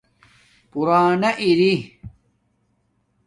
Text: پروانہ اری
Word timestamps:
پروانہ 0.71 1.29
اری 1.41 1.73